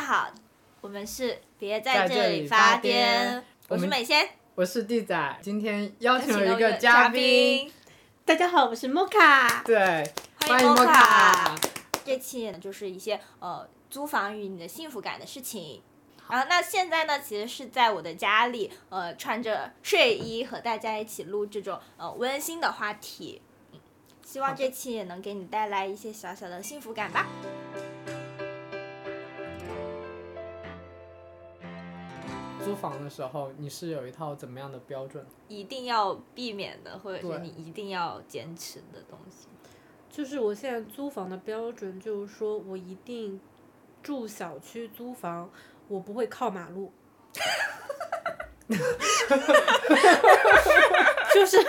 [0.00, 0.32] 好，
[0.80, 7.70] 我们是别在这这里发癫癫，我是美仙，我是地仔，今天邀请了一个嘉宾，
[8.24, 9.62] 大家好，我是莫卡。
[9.62, 11.54] 对，欢迎莫 Mocha
[12.02, 15.82] 这期呢就是一些呃租房与你的幸福感的事情。
[16.30, 23.42] 然后那现在呢，其实是在我的家里，呃，穿着睡衣和大家一起录这种呃温馨的话题。
[23.72, 23.78] 嗯，
[24.24, 27.26] 希望这期也能给你带来一些小小的幸福感吧。
[32.70, 35.24] 租房的时候，你是有一套怎么样的标准？
[35.48, 39.48] 一定要避免的，或者是你一定要坚持的东西。
[40.10, 43.40] 就是我现在租房的标准，就是说我一定
[44.02, 45.50] 住小区租房，
[45.88, 46.92] 我不会靠马路。
[51.34, 51.58] 就是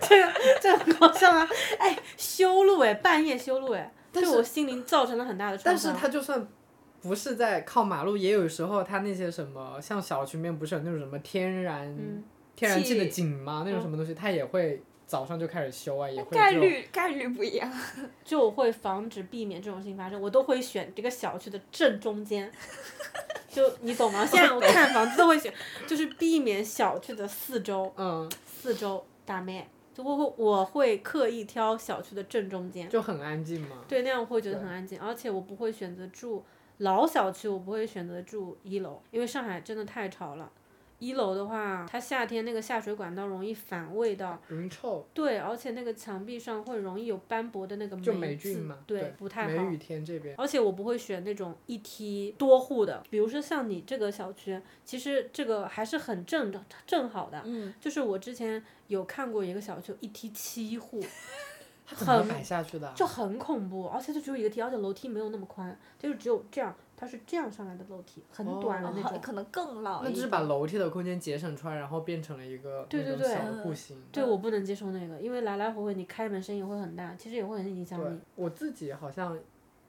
[0.00, 1.48] 这个这很搞笑吗？
[1.78, 5.92] 哎，修路哎，半夜修路哎，对我心灵造成了很大的创伤。
[5.92, 6.46] 但是他就算
[7.00, 12.22] 不是在靠马路，也有时候它那些什么，像小区里面不是有那种什么天然、嗯
[12.56, 13.62] 天然气的井吗？
[13.64, 17.72] 那种嗯什么东西，它也会早上就开始修啊，也会概率概率不一样。
[18.24, 22.50] 就我会防止避免这种事情发生，我都会选这个小区的正中间。
[23.48, 24.26] 就你懂吗？
[24.26, 25.54] 现在我看房子都会选，
[25.86, 33.76] 就是避免小区的四周，嗯，四周打咩，就我会我会刻意挑小区的正中间，就很安静嘛。
[33.86, 36.44] 对，那样我会觉得很安静，而且我不会选择住
[36.78, 40.50] 老小区，我不会选择住一楼，因为上海真的太潮了。
[41.00, 49.62] 一楼的话，它夏天那个下水管道容易反味道，容易臭，对，而且那个墙壁上会容易有斑驳的那个霉菌嘛，对，不太好。
[49.62, 57.42] 梅雨天这边，而且我不会选那种一梯多户的，比如说像你这个小区，其实这个还是很正的正好的。
[57.44, 61.00] 嗯，就是我之前有看过一个小区，一梯七户，
[61.88, 62.92] 它怎么很摆下去的啊？
[62.94, 69.16] 就很恐怖，而且就只有一个梯，而且楼梯没有那么宽，就是只有这样，它是这样上来的楼梯，很短的那种。
[69.16, 73.96] 哦可能更老一那就是把楼梯的空间节省出来，然后变成了一个对对对那种小户型。
[74.12, 79.38] 对，我不能接受那个，因为来来回回你开门声音会很大，其实也会很影响你。，我自己好像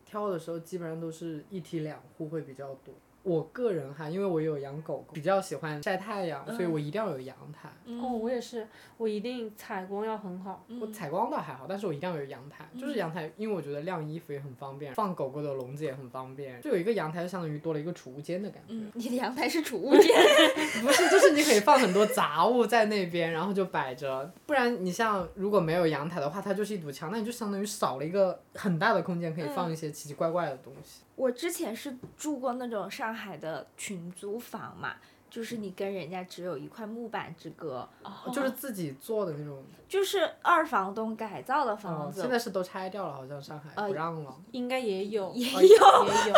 [0.06, 2.94] 挑的时候基本上都是一梯两户会比较多。
[3.29, 7.69] 我个人哈，因为我有养狗狗，比较喜欢晒太阳，所以我一定要有阳台。
[7.85, 8.67] 嗯哦，我也是，
[8.97, 10.66] 我一定采光要很好。
[10.81, 18.73] 我采光倒还好，但是我一定要有阳台，就是阳台，因为我觉得晾衣服也很方便，放狗狗的笼子也很方便，就有一个阳台，就相当于多了一个储物间的感觉。
[18.73, 20.09] 嗯，你的阳台是储物间。
[20.81, 24.34] 不是，就是你可以放很多杂物在那边，然后就摆着。
[24.47, 31.03] 不然你像如果没有阳台的话，它就是一堵墙，那你就相当于少了一个很大的空间，可以放一些奇奇怪怪的东西。
[31.19, 34.96] 我之前是住过那种上海的群租房嘛，
[35.30, 37.85] 就是你跟人家只有一块木板之隔，
[38.31, 39.62] 就是自己做的那种。
[39.90, 44.34] 就是二房东改造的哦房，子，现在是都拆掉了，好像上海呃不让了。
[44.52, 46.35] 应该也有，也哦有也有。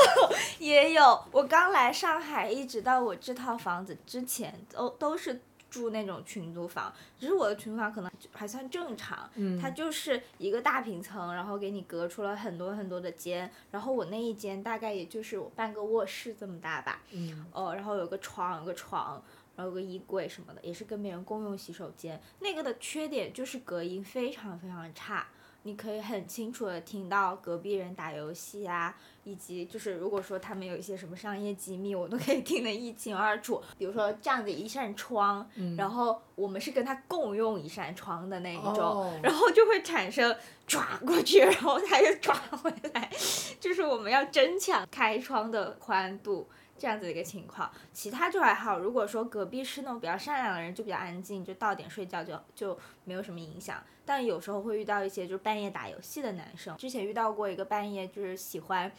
[0.59, 1.23] 也有。
[1.31, 5.39] 我刚来上海，一直到我这套房子之前，都都是
[5.71, 19.23] 住那种群租房，只是我的群租房可能还算正常，嗯它就是一个大平层，然后给你隔出了很多很多的间，然后我那一间大概也就是我半个卧室这么大吧，嗯，呃，然后有个床，有个床，
[19.55, 22.21] 然后有个衣柜什么的，也是跟别人共用洗手间。
[22.39, 25.25] 那个的缺点就是隔音非常非常差，
[25.63, 33.61] 你可以很清楚的听到隔壁人打游戏啊，以及就是如果说他们有一些什么商业机密，我都可以听得一清二楚。
[33.77, 40.35] 比如说这样子一扇窗，嗯然后我们是跟他共用一扇窗的那一种，哦然后就会产生
[40.65, 43.11] 抓过去，然后他又 抓回来，
[43.59, 46.49] 就是我们要争抢开窗的宽度。
[46.81, 48.79] 这样子的一个情况，其他就还好。
[48.79, 53.77] 如果说隔壁是那种比较善良的人，就比较安静，就到点睡觉就就没有什么影响。
[54.03, 58.91] 但有时候会遇到一些就是半夜打游戏的男生，之前遇到过一个半夜就是喜欢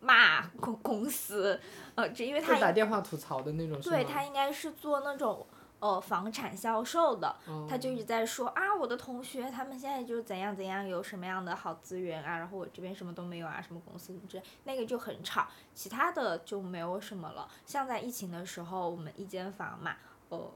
[0.00, 1.60] 骂公公司，
[1.94, 3.78] 呃，只因为他打电话吐槽的那种？
[3.82, 5.46] 对他应该是做那种
[5.78, 17.48] 呃房产销售的，哦他就一直在说啊，我的同学他们现在就怎样怎样，有什么样的好资源啊，然后我这边什么都没有啊，什么公司之类，那个就很吵，其他的就没有什么了。
[17.66, 19.96] 像在疫情的时候，我们一间房嘛，
[20.30, 20.50] 呃，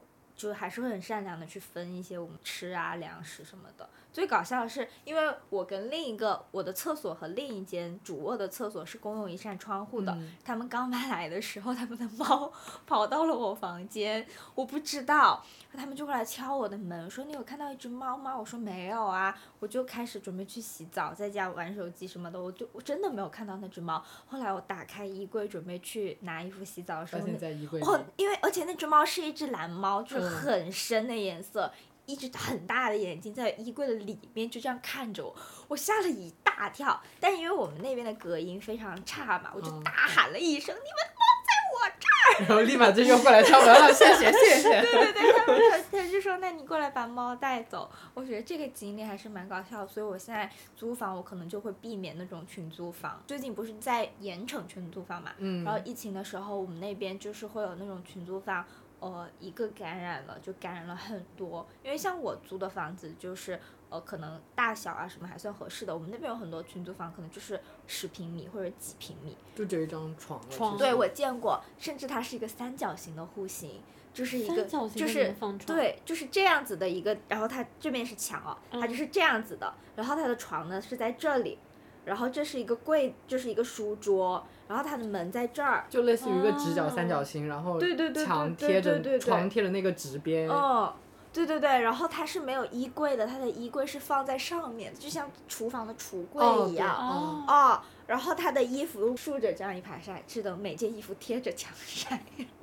[0.49, 3.87] 就还是会很善良的去分一些我们吃啊、粮食什么的。
[4.13, 12.51] 最搞笑的是，因为我跟另一个我的厕所和另一间主卧的厕所是共用一扇窗户的，嗯他们刚搬来的时候，他们的猫
[12.85, 15.41] 跑到了我房间，我不知道，
[15.73, 18.37] 他们就过来敲我的门，说你有看到一只猫吗？
[18.37, 24.03] 我说没有啊，我就开始准备去洗澡，在家玩手机什么的，我就我真的没有看到那只猫。
[24.27, 27.85] 后来我打开衣柜准备去拿衣服洗澡的时候，那现在衣柜里。
[27.85, 31.71] 哦，因为而且那只猫是一只蓝猫，就是嗯很深的颜色。
[32.07, 35.33] 一只很大的眼睛在衣柜的里面就这样看着我，
[35.69, 36.99] 我吓了一大跳。
[37.21, 44.81] 但因为我们那边的隔音非常差嘛，我就嗯大喊了一声：“你们猫在我这儿 然后立马就又过来敲门了，谢谢谢谢。
[44.81, 47.89] 对对对，他他就说，那你过来把猫带走。
[48.13, 53.21] 我觉得这个经历还是蛮搞笑的，所以我现在租房，我可能就会避免那种群租房。
[53.25, 58.65] 最近不是在盐城群租房嘛，嗯然后疫情的时候，我们那边就是会有那种群租房，
[59.01, 61.67] 呃，一个感染了就感染了很多。
[61.83, 63.59] 因为像我租的房子就是。
[63.91, 65.93] 呃，可能大小啊什么还算合适的。
[65.93, 70.41] 我们那边有很多群租房，可能就是十平米或者几平米，就只有一张床。
[70.49, 73.81] 床对，我见过，甚至它是一个三角形的户型，
[74.13, 74.63] 就是一个
[74.95, 75.35] 就是
[75.67, 81.59] 对，就是这样子的一个，然后它这边是墙哦，它嗯就是这样子的，然后它的床呢是在这里，
[82.05, 90.49] 然后这是一个柜，就是一个书桌，然后它的门在这儿，就类似于一个直角三角形，然后对对对墙贴着床贴着那个直边。
[90.49, 90.93] 哦。
[91.33, 96.93] 对对对，然后它是没有衣柜的，它的衣柜是放在上面，就像厨房的橱柜一样。
[96.93, 102.21] 哦，哦，然后它的衣服竖着这样一排晒，是的，每件衣服贴着墙 晒，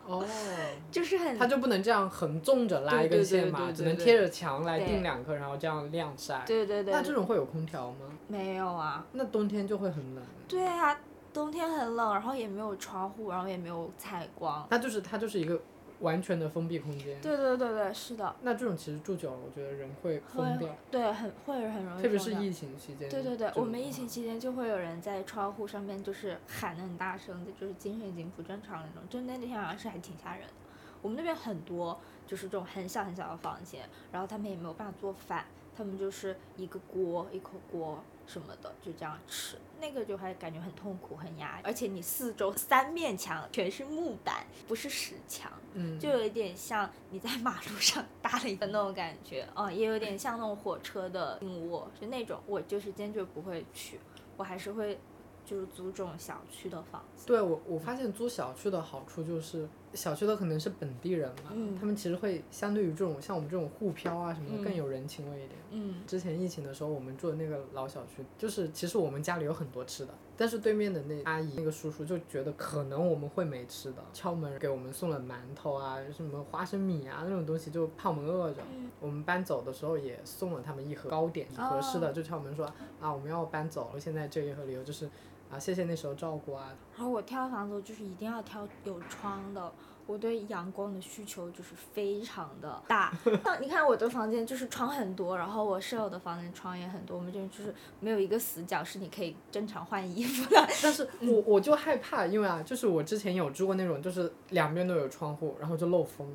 [0.08, 0.24] 哦，
[0.90, 6.42] 就是很它就不能这样横纵着拉一根线嘛，只能贴着墙来对钉两颗，然后这样晾晒。
[6.46, 8.06] 对对对，那这种会有空调吗？
[8.26, 9.04] 没有啊。
[9.12, 10.24] 那冬天就会很冷。
[10.48, 10.98] 对啊，
[11.32, 14.66] 冬天很冷，然后也没有窗户，然后也没有采光。
[14.70, 15.60] 它就是它就是一个
[16.00, 17.20] 完全的封闭空间。
[17.20, 22.02] 对对对对，是的，那这种其实住久了，我觉得人会疯会掉，对很会很容易。
[22.02, 22.52] 特别是疫。
[22.52, 23.08] 情期间。
[23.08, 30.54] 对对对我们疫情期间就会有人在窗户上面就是喊的很大声的，就是精神已经不正常那种，就那天好像是还挺吓人的。
[31.02, 31.96] 我们那边很多
[32.26, 35.44] 就是这种很小很小的房间，然后他们也没有办法做饭，
[35.76, 45.50] 他们就是一个锅一口锅什么的就这样吃，那个就还感觉很痛苦很压抑，而且你四周三面墙全是木板，不是石墙。
[45.74, 54.00] 嗯，就有一点像你在马路上搭了一个那种感觉，哦，也有点像那种火车的硬卧，就那种，我就是坚决不会去，
[54.36, 54.98] 我还是会
[55.44, 57.26] 就是租这种小区的房子。
[57.26, 65.58] 对我，我发现租小区的好处就是，小区的可能是本地人嘛，嗯他们其实会相对于这种像我们这种沪漂啊什么的嗯更有人情味一点。
[65.70, 78.62] 嗯之前疫情的时候，我们住的那个老小区，就是其实我们家里有很多吃的，但是对面的那阿姨那个叔叔就觉得可能我们会没吃的，敲门给我们送了馒头啊，什么花生米啊那种东西，就怕我们饿着。
[78.74, 82.66] 嗯我们搬走的时候也送了他们一盒糕点，一盒式的，就敲门说
[83.00, 85.08] 啊我们要搬走了，现在这一盒理由就是
[85.50, 89.72] 啊谢谢那时候照顾啊，然后我挑房子就是一定要挑有窗的，
[90.06, 93.12] 我对阳光的需求就是非常的大。
[93.44, 100.66] 像你看我的房间就是窗很多，然后我舍友的房间窗也很多，我们这边就是没有一个死角是你可以正常换衣服的。
[100.82, 106.26] 但是我我就害怕，因为啊，就是我之前有住过那种，就是两边都有窗户，然后就漏风。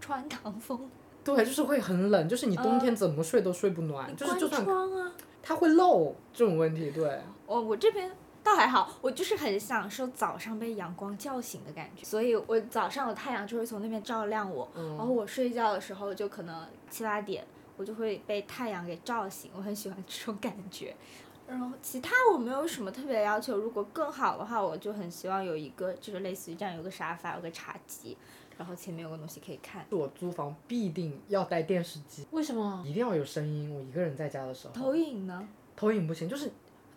[0.00, 0.88] 穿堂风，
[1.24, 5.12] 对，就是会很冷，就是你冬天怎么睡都睡不暖，就是就算窗啊。
[5.42, 7.20] 它会漏这种问题，对。
[7.46, 8.10] 哦我这边
[8.44, 17.44] 倒还好，我就是很享受早上被阳光叫醒的感觉，所以我早上的太阳就会从那边照亮我，然后嗯，我睡觉的时候就可能七八点，
[17.78, 20.94] 我就会被太阳给照醒，我很喜欢这种感觉。
[21.46, 28.16] 然后其他我没有什么特别的要求，如果更好的话，我就很希望有一个就是类似于这样有个沙发，有个茶几，
[28.56, 29.84] 然后前面有个东西可以看。
[29.90, 32.82] 我租房必定要带电视机，为什么？
[32.86, 33.74] 一定要有声音。
[33.74, 35.46] 我一个人在家的时候，投影呢？
[35.76, 36.50] 投影不行，就是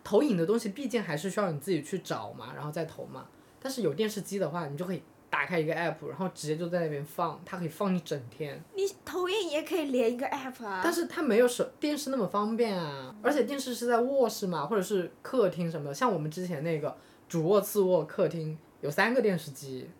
[0.08, 3.26] 投影的东西，毕竟还是需要你自己去找嘛，然后再投嘛。
[3.60, 8.58] 但是有电视机的话，你就可以打开一个 app，然后直接就在那边放，它可以放一整天。
[8.74, 10.80] 你投影也可以连一个 app 啊。
[10.82, 15.94] 但是它没有手电视那么方便啊，而且电视是在卧室嘛，或者是客厅什么的。
[15.94, 16.96] 像我们之前那个
[17.28, 19.90] 主卧、次卧、客厅有三个电视机，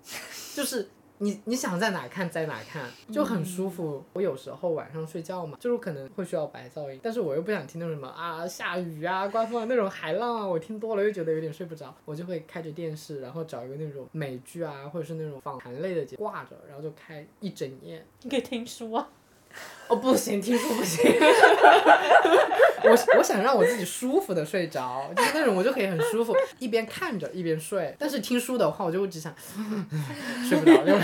[0.54, 0.88] 就是
[1.18, 4.04] 你你想在哪看在哪看，就很舒服。
[4.12, 18.04] 我有时候晚上睡觉嘛，就是可能会需要白噪音，但是我又不想听那种什么啊下雨啊、刮风啊那种海浪啊，我听多了又觉得有点睡不着，我就会开着电视，然后找一个那种美剧啊，或者是那种访谈类的节挂着，然后就开一整夜。
[18.22, 19.08] 你可以听书啊。
[19.88, 21.02] 哦，不行，听说不行。
[22.84, 27.94] 我我想让我自己舒服的睡着，就是那种我就可以很舒服，一边看着一边睡。
[27.98, 29.34] 但是听书的话，我就会只想
[30.48, 30.84] 睡不着。
[30.84, 30.92] 就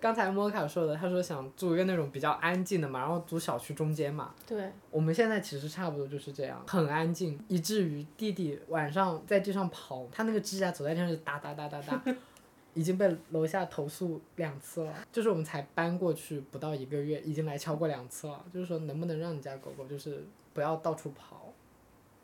[0.00, 4.30] 刚才莫卡说的，他说想租一个那种比较安静的嘛，然后租小区中间嘛。
[4.46, 12.00] 对，我们现在其实差不多就是这样，很安静，以至于弟弟晚上在地上跑，他那个指甲走在地上是哒哒哒哒哒，
[12.78, 14.94] 已经被楼下投诉两次了。
[15.10, 18.44] 就是我们才搬过去不到一个月，已经来敲过两次了。
[18.54, 21.52] 就是说能不能让你家狗狗就是不要到处跑。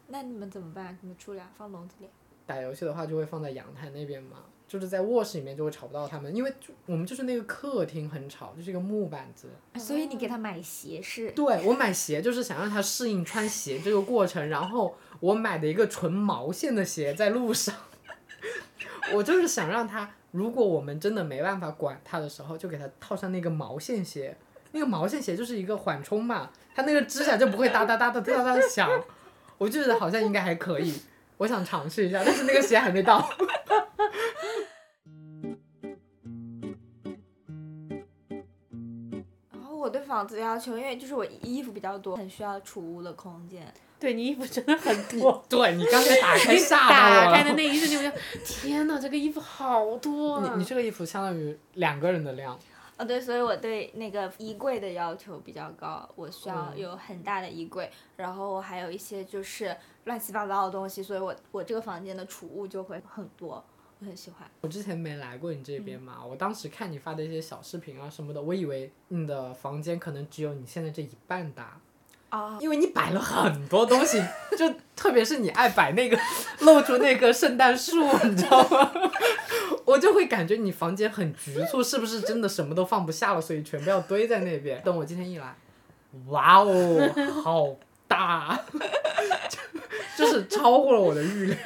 [0.07, 0.97] 那你们怎么办？
[1.01, 1.51] 你们处理啊？
[1.57, 2.07] 放笼子里？
[2.47, 9.49] 打游戏的话就会放在阳台那边嘛，就是在卧室里面就会吵不到他们，因为就我们就是那个客厅很吵，就是一个木板子。
[9.77, 11.33] 所以你给他买鞋是？
[11.33, 17.75] 对我买鞋就是想让他适应穿鞋这个过程，然后我买的一个纯毛线的鞋在路上，
[19.15, 24.37] 我就是想让他，如果我们真的没办法管他的时候，就给他套上那个毛线鞋，
[24.73, 28.91] 那个毛线鞋就是一个缓冲嘛，它那个指甲就不会哒哒哒的哒哒的响，
[29.59, 30.93] 我就觉得好像应该还可以，
[31.37, 33.31] 我想尝试一下，但是那个鞋还没到。
[39.53, 43.73] 然后我对房子要求，因为就是我衣服比较多，很需要储物的空间。
[44.05, 45.43] 对你衣服真的很 多。
[45.49, 47.25] 对你刚才打开吓到我了。
[47.25, 50.51] 打开的那一瞬间，我就天呐，这个衣服好多啊！
[50.53, 52.59] 你你这个衣服相当于两个人的量。
[52.99, 63.65] 哦，对，所以我对那个衣柜的要求比较高，我需要嗯有很大的衣柜，然后我还有一些就是乱七八糟的东西，所以我我这个房间的储物就会很多，
[64.01, 64.47] 我很喜欢。
[64.61, 71.81] 我之前没来过你这边嘛，我当时看你发的一些小视频啊什么的，我以为你的房间可能只有你现在这一半大，
[72.61, 74.23] 因为你摆了很多东西，
[74.57, 76.19] 就特别是你爱摆那个
[76.61, 78.93] 露出那个圣诞树，你知道吗？
[79.85, 84.81] 我就会感觉你房间很局促，是不是真的什么都放不下了，所以全部要堆在那边？
[84.83, 85.55] 等我今天一来，
[86.29, 87.11] 哇哦，
[87.43, 87.67] 好
[88.09, 88.59] 大，
[90.17, 91.57] 就就是超过了我的预料。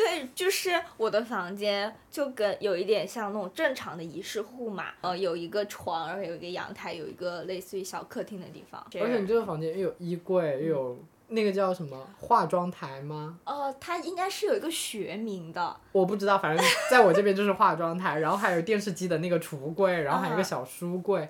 [0.00, 8.82] 对，就是我的房间就跟有一点像那种正常的一室户嘛，呃，有一个床，然后有一个阳台，有一个类似于小客厅的地方。
[8.94, 13.38] 而且你这个房间又有衣柜，又有那个叫什么化妆台吗？
[13.44, 21.28] 呃，它应该是有一个学名的，我不知道，反正在我这边就是化妆台，然后还有电视机的那个橱柜，然后还有一个啊小书柜，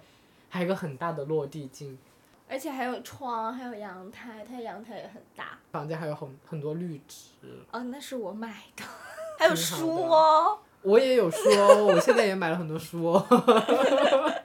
[0.48, 1.98] 还有一个很大的落地镜。
[2.50, 5.56] 而且还有窗，还有阳台，它阳台也很大。
[5.70, 8.82] 房间还有很很多绿植，哦，那是我买的，
[9.38, 10.58] 还有书哦。
[10.82, 13.26] 我也有书哦，我现在也买了很多书哦。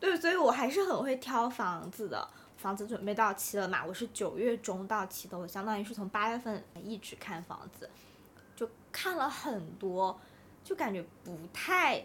[0.00, 2.26] 对，所以我还是很会挑房子的。
[2.56, 7.88] 房子准备到期了嘛，我是九月中到期的，我相当于是从八月份一直看房子，
[8.54, 10.18] 就看了很多，
[10.62, 12.04] 就感觉不太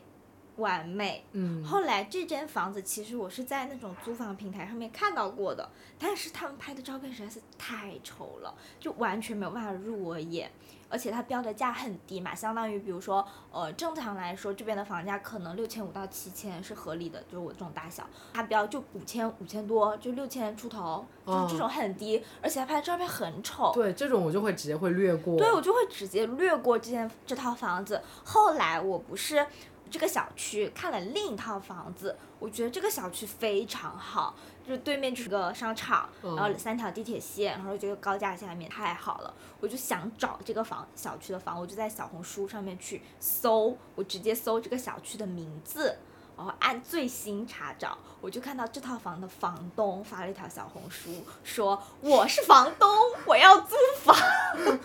[0.57, 1.23] 完美。
[1.31, 5.69] 嗯，后来这间房子其实我是在那种租房平台上面看到过的，
[5.99, 10.51] 但是他们拍的照片实在是太丑了，就完全没有办法入我眼。
[10.87, 23.71] 而且它标的价很低嘛，相当于比如说，呃，正常来说这边的房价可能六千五到七千是合理的，就是我这种大小，它标就五千五千多，就六千出头，就是这种很低，而且它拍的照片很丑。
[23.73, 25.37] 对，这种我就会直接会略过。
[25.37, 27.99] 对，我就会直接略过这间这套房子。
[28.23, 29.45] 后来我不是
[29.89, 45.97] 这个小区看了另一套房子，我觉得这个小区非常好，就是对面就是个商场，然后嗯三条地铁线，然后这个高架下面太好了，我就想找这个房小区的房，我就在小红书上面去搜，我直接搜这个小区的名字。
[46.37, 52.89] 然后按最新查找，我就看到这套房的房东发了一条小红书，说我是房东，
[53.25, 53.73] 我要租
[54.03, 54.13] 房。
[54.17, 54.67] 然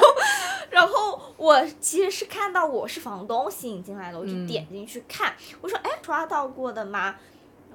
[0.00, 0.06] 后
[1.36, 7.16] 我其实是看到我是房东吸引进来的，我就嗯点进去看，我说哎刷到过的吗？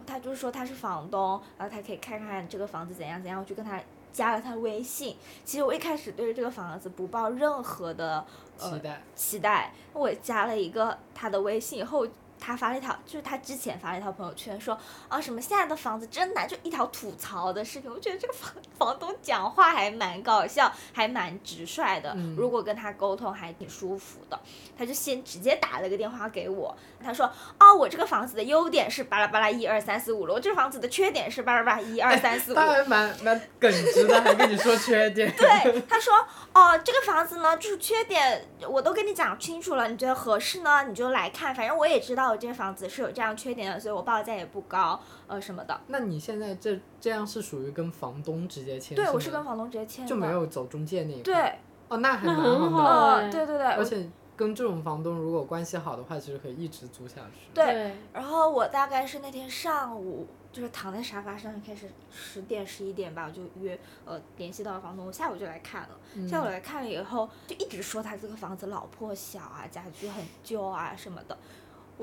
[0.05, 3.79] 他就说他是房东，然后他可以看看这个房子怎样怎样，我就跟他
[4.11, 5.15] 加了他的微信。
[5.45, 8.25] 其实我一开始对这个房子不抱任何的
[8.59, 9.03] 呃期待。
[9.15, 12.07] 期待，我加了一个他的微信以后。
[12.39, 14.77] 他发了一条，就是他之前发了一条朋友圈说
[15.07, 17.91] 啊什么现在的房子真难，就一条吐槽的视频。
[17.91, 22.13] 我觉得这个房 房东讲话还蛮搞笑，还蛮直率的。
[22.15, 24.39] 嗯如果跟他沟通还挺舒服的。
[24.77, 27.29] 他就先直接打了个电话给我，他说
[27.59, 32.55] 哦我这个房子的优点是巴拉巴拉一二三四五了，我这个房子的缺点是巴拉巴拉一二三四五。
[32.55, 35.29] 他还蛮蛮耿直的，还跟你说缺点。
[35.35, 36.13] 对，他说
[36.53, 41.53] 哦，这个房子呢，就是缺点我都跟你讲清楚了，你觉得合适呢，你就来看。
[41.53, 45.79] 反正我也知道我这个房子是有这样缺点的，所以我报价也不高，呃什么的。
[45.87, 48.95] 那你现在这这样是属于跟房东直接签？
[48.95, 50.09] 对，我是跟房东直接签的。
[50.09, 51.23] 就没有走中介那一块。
[51.23, 51.55] 对，
[51.89, 57.49] 哦，那还蛮很好对对对，而且跟这种房东如果关系好的话，其实可以一直租下去。
[57.53, 65.89] 对然后我大概是那天上午，就是躺在沙发上，开始十点十一点吧，我就约呃联系到了房东，我下午就来看了。
[66.15, 71.37] 嗯下午来看了以后，就一直说他这个房子老破小啊，家具很旧啊什么的。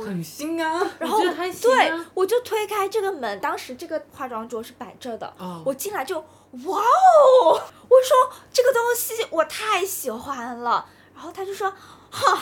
[0.05, 0.81] 很新啊。
[0.99, 11.73] 然后对啊，我就推开这个门，当时这个化妆桌是摆这的，哦我进来就哇哦，我说这个东西我太喜欢了，然后他就说
[12.11, 12.39] 哈，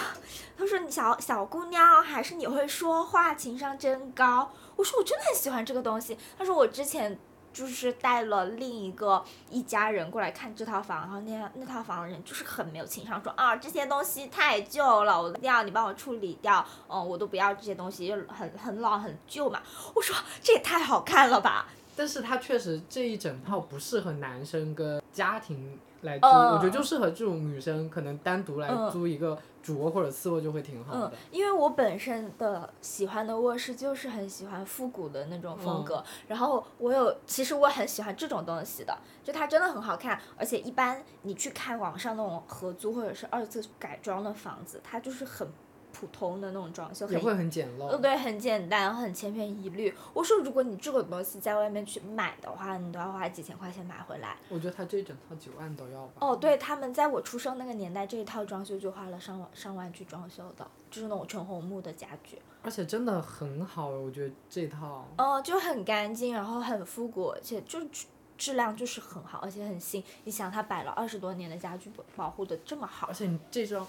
[0.57, 4.53] 他说你小小姑娘还是你会说话，情商真高。
[4.77, 6.19] 我说我真的很喜欢这个东西。
[6.37, 7.17] 他说我之前
[7.55, 19.63] 就是带了另一个一家人过来看这套房，然后那那套房的人就是很没有情商，说啊这些东西太旧了，我一定要你帮我处理掉，嗯，我都不要这些东西，就很很老很旧嘛。
[19.95, 21.69] 我说这也太好看了吧。
[21.97, 45.49] 但是它确实这一整套不适合男生跟家庭来租，嗯我觉得就适合这种女生可能单独来嗯租一个主卧或者次卧就会挺好嗯的。，因为我本身的喜欢的卧室就是很喜欢复古的那种风格，然后我有，其实我很喜欢这种东西的，就它真的很好看，而且一般你去看网上那种合租或者是二次改装的房子，它就是很
[45.95, 47.87] 普通的那种装修，很也会很简陋。
[47.87, 49.95] 呃，对，很简单，很千篇一律。
[50.13, 54.37] 我说，如果你这个东西在外面去买的话，你都要花几千块钱买回来。
[54.49, 56.15] 我觉得他这一整套几万都要吧。
[56.19, 62.39] 哦，对，他们在我出生那个年代，这一套装修就花了上万上万去装修的，就是那种纯红木的家具。
[62.63, 65.07] 而且真的很好，我觉得这套。
[65.19, 70.03] 哦，就很干净，然后很复古，而且就质质量就是很好，而且很新。
[70.25, 73.87] 你想，它摆了二十多年的家具，保保护的这么好而，且你这张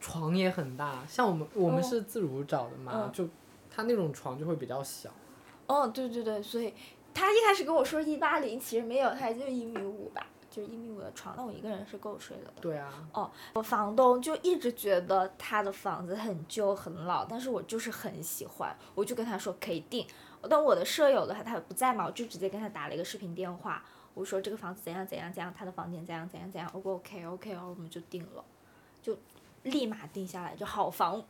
[0.00, 3.28] 床也很大，像我们我们哦是自如找的嘛，嗯就
[3.70, 5.10] 他那种床就会比较小。
[5.66, 6.72] 哦，对对对，所以
[7.12, 12.60] 他一开始跟我说一八零，其实没有，他就一米五吧，就是一米五的床，那我一个人是够睡了的。
[12.60, 20.06] 对啊，哦我房东就一直觉得他的房子很旧很老，但是我就是很喜欢，我就跟他说可以定。
[20.48, 28.44] 但我的舍友的话他不在嘛，我就直接跟他打了一个视频电话，我说这个房子怎样怎样怎样，他的房间怎样怎样怎样，O 不 OK OK，然后我们就定了，
[29.02, 29.18] 就
[29.70, 31.22] 立马定下来，就好房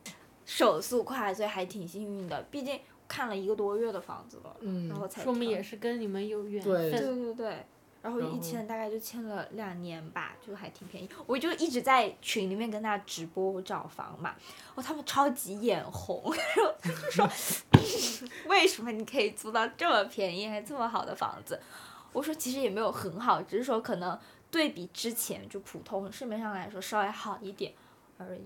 [0.44, 7.00] 手速快，所以还挺幸运的，毕竟看了一个多月的房子了，嗯然后才说明挑也是跟你们有缘分对。
[7.00, 7.66] 对对，
[8.02, 11.08] 然后一签大概就签了两年吧，就还挺便宜。
[11.26, 14.34] 我就一直在群里面跟他直播找房嘛，
[14.74, 16.22] 哦，他们超级眼红，
[16.56, 17.28] 然后他就说
[18.48, 21.60] 为什么你可以租到这么便宜还这么好的房子？
[22.12, 24.18] 我说其实也没有很好，只是说可能
[24.50, 27.72] 对比之前就普通市面上来说稍微好一点
[28.18, 28.42] 而已。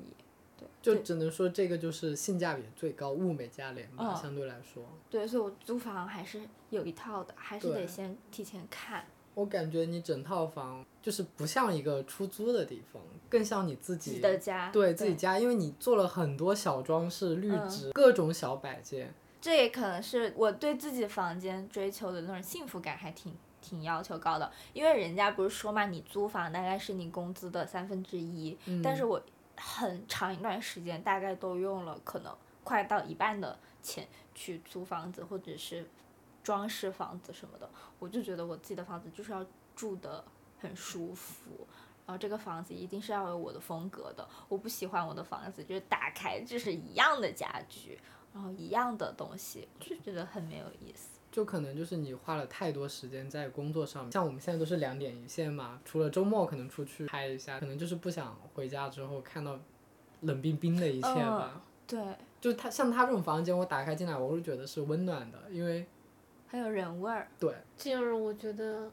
[0.57, 4.85] 对，对就只能说这个就是性价比最高，物美价廉吧，嗯相对来说。
[5.11, 9.05] 对，所以我租房还是有一套的，还是得先提前看。
[9.35, 19.13] 我感觉你整套房就是不像一个出租的地方，更像你自自己己的家，对自己家，因为你做了很多小装饰、绿嗯植、各种小摆件。
[19.41, 29.21] 这也可能是我对自己房间追求的那种幸福感还挺挺要求高的，因为人家不是说嘛，你租房大概是你工资的三分之一，嗯但是我
[29.65, 35.89] 很长一段时间大概都用了可能快到一半的钱去租房子或者是
[36.43, 37.71] 装饰房子什么的，
[38.01, 39.47] 我就觉得我自己的房子就是要
[39.77, 40.25] 住的
[40.61, 41.67] 很舒服。
[42.05, 47.97] 然后这个房子一定是要有我的风格的，我不喜欢我的房子就是打开就是一样的家具，
[48.35, 51.12] 然后一样的东西，就觉得很没有意思。
[51.33, 59.59] 就可能就是你花了太多时间在工作上面，像我们现在都是两点一线嘛，除了周末可能出去拍一下，可能就是不想回家之后看到
[60.21, 61.63] 冷冰冰的一切吧。
[61.87, 62.01] 对，
[62.41, 65.87] 就他像他这种房间，我打开进来，我会觉得是温暖的，因为
[66.49, 67.27] 很有人味儿。
[67.39, 68.91] 对这样让我觉得，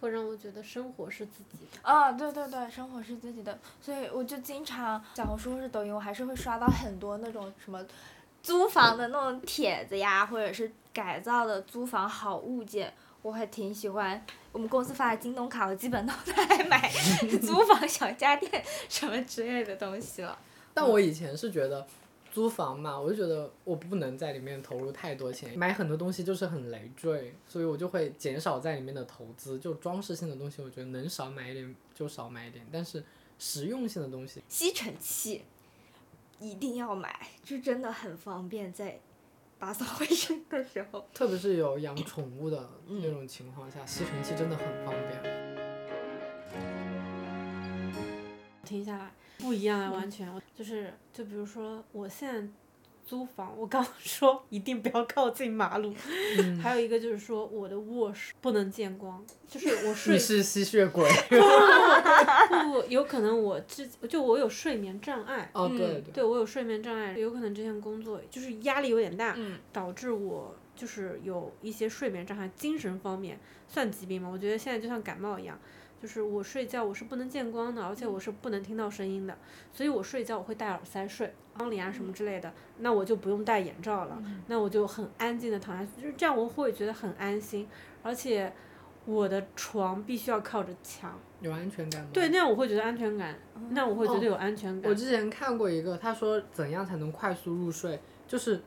[0.00, 1.80] 会让我觉得生活是自己的。
[1.82, 7.84] 啊，对对对，生活是自己的，所以我就经常小红书或者抖音，我还是会刷到很多那种什么
[8.44, 14.22] 租房的那种帖子呀，或者是改造的租房好物件，我还挺喜欢。
[14.52, 16.92] 我们公司发的京东卡，我基本都在买
[17.40, 20.38] 租房小家电什么之类的东西了。
[20.74, 21.86] 但我以前是觉得
[22.30, 29.58] 租房嘛，我就觉得我不能在里面投入太多钱，买很多东西就是很累赘，所以我就会减少在里面的投资。
[29.58, 33.02] 就装饰性的东西，我觉得能少买一点就少买一点，但是
[33.38, 35.42] 实用性的东西，吸尘器
[36.40, 39.00] 一定要买，就真的很方便，在
[39.58, 41.06] 打扫卫生的时候。
[41.14, 45.44] 特别是有养宠物的那种情况下，吸尘器真的很方便。
[48.64, 52.48] 停下来不一样啊，完全就是就比如说我现在
[53.04, 55.94] 租房，我刚说一定不要靠近马路，
[56.38, 61.08] 嗯还有一个就是说我的卧室不能见光，就是我 睡你是吸血鬼。
[61.28, 65.50] 不不有可能我之就我有睡眠障碍。
[65.52, 66.12] 哦，嗯对对。
[66.14, 73.38] 对我有睡眠障碍，有可能之前工作就是压力有点大，嗯导致我就是有一些睡眠障碍，精神方面
[73.68, 74.28] 算疾病吗？
[74.32, 75.58] 我觉得现在就像感冒一样，
[76.04, 79.34] 就是我睡觉我是不能见光的，而且我是不能听到声音的，
[79.72, 87.66] 所以我睡觉我会戴耳塞睡，窗帘啊什么之类的，那我就不用戴眼罩了，那我就很安静的躺下去，就是这样我会觉得很安心，
[88.02, 88.52] 而且
[89.06, 92.10] 我的床必须要靠着墙，有安全感吗？
[92.12, 93.34] 对，那样我会觉得安全感，
[93.70, 94.90] 那我会觉得有安全感。
[94.90, 98.62] 我之前看过一个，他说怎样才能快速入睡，就是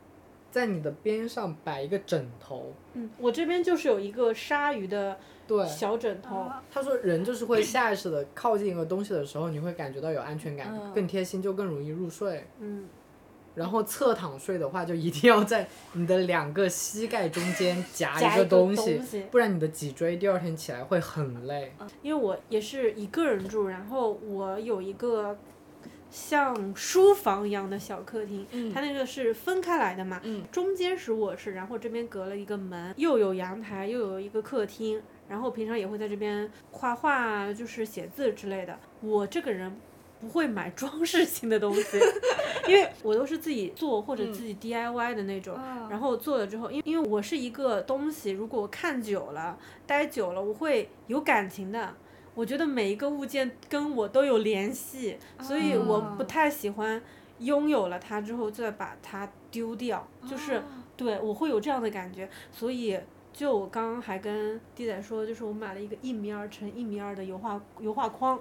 [0.58, 2.74] 在你的边上摆一个枕头。
[2.94, 5.18] 嗯，我这边就是有一个鲨鱼的
[5.48, 12.48] 对，小枕头，啊他说人就是会下意识的靠近一个东西的时候，你会感觉到有安全感，嗯更贴心，就更容易入睡。
[12.60, 12.88] 嗯，
[13.56, 21.72] 然后侧躺睡的话，就一定要在你的两个膝盖中间夹夹一个个东西，不然你的脊椎第二天起来会很累。
[22.02, 25.38] 因为我也是一个人住，然后我有一个
[26.10, 38.78] 像书房一样的小客厅，嗯它那个是分开来的嘛，嗯中间是卧室，然后这边隔了一个门，又有阳台，又有一个客厅，然后平常也会在这边画画，就是写字之类的。
[39.02, 39.76] 我这个人
[40.20, 42.00] 不会买装饰性的东西，
[42.68, 45.56] 因为我都是自己做或者自己 DIY 的那种。
[45.56, 51.96] 啊然后做了之后，因因为我是一个东西，如果我看久了、待久了，我会有感情的。
[52.38, 57.02] 我觉得每一个物件跟我都有联系，所以我不哦太喜欢
[57.40, 60.64] 拥有了它之后再把它丢掉，就是哦
[60.96, 62.30] 对我会有这样的感觉。
[62.52, 62.96] 所以
[63.34, 68.40] 就我刚刚还跟弟仔说，就是我买了一个一米二乘一米二的油画油画框，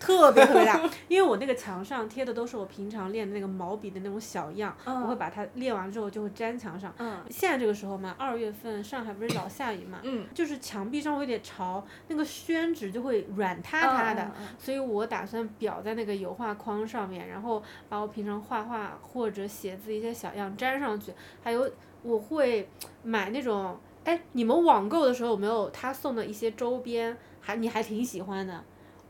[0.00, 6.92] 特别特别大， 因为我那个墙上贴的都是我平常练的那个毛笔的那种小样，我会嗯把它练完之后就会粘墙上。
[6.98, 14.30] 嗯现在这个时候嘛，二月份上海不是老下雨嘛，嗯就是墙壁上会有点潮，那个宣纸就会软塌塌的。
[14.58, 21.12] 所以我打算裱在那个油画框上面，然后把我平常画画或者写字一些小样粘上去。
[21.42, 21.70] 还有
[22.02, 22.68] 我会
[23.02, 27.16] 买那种，哎，你们网购的时候有没有他送的一些周边？
[27.40, 28.62] 还你还挺喜欢的。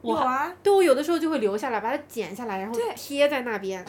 [0.03, 3.85] 我有啊，对我有的时候就会留下来，把它剪下来，然后贴在那边。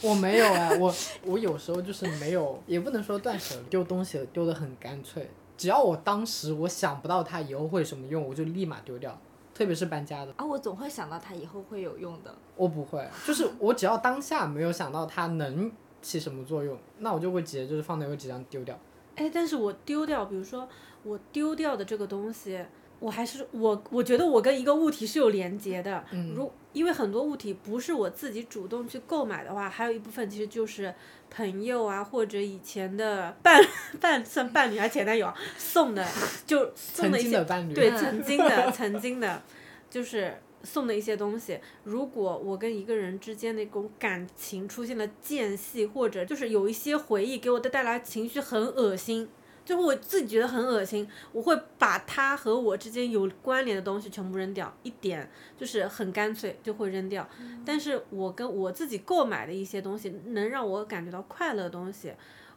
[0.00, 5.30] 我没有啊，我我有时候就是没有，也不能说断舍离，丢东西丢的很干脆。
[5.56, 9.16] 只要我当时我想不到它以后会什么用，我就立马丢掉。
[9.54, 12.34] 特别是搬家的，啊，我总会想到它以后会有用的。
[12.56, 18.76] 我不会，就是我只要当下没有想到它能起什么作用，那我就会直接就是放在有几张丢掉。
[19.14, 20.66] 哎，但是我丢掉，比如说
[21.02, 22.64] 我丢掉的这个东西，
[23.02, 26.04] 我还是我我觉得我跟一个物体是有连接的。
[26.12, 30.94] 嗯如因为很多物体不是我自己主动去购买的话，还有一部分其实就是
[31.28, 33.62] 朋友啊，或者以前的伴
[34.00, 36.06] 伴算伴侣还是前男友啊送的，
[36.46, 39.42] 就送的一些对 曾经的曾经的，
[39.90, 41.58] 就是送的一些东西。
[41.84, 49.28] 如果我跟一个人之间那种感情出现了间隙，或者就是有一些回忆给我的带来情绪很恶心。
[49.64, 57.28] 就是我自己觉得很恶心，我会把它和我之间有关联的东西全部扔掉，一点就是很干脆就会扔掉。
[57.64, 62.12] 但是我跟我自己购买的一些东西，能让我感觉到快乐的东西，